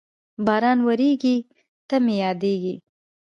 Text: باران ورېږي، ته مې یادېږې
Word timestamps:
باران 0.45 0.79
ورېږي، 0.87 1.37
ته 1.87 1.95
مې 2.03 2.13
یادېږې 2.23 2.75